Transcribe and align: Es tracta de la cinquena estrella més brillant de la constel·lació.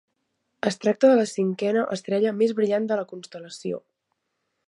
Es 0.69 0.77
tracta 0.85 1.11
de 1.11 1.17
la 1.19 1.25
cinquena 1.31 1.83
estrella 1.97 2.33
més 2.39 2.55
brillant 2.61 2.89
de 2.93 2.99
la 3.01 3.07
constel·lació. 3.13 3.81